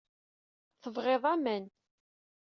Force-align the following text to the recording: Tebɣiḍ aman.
Tebɣiḍ 0.81 1.23
aman. 1.33 1.65